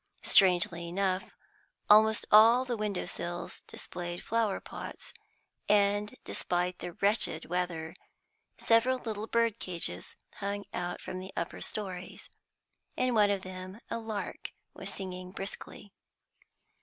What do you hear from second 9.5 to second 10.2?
cages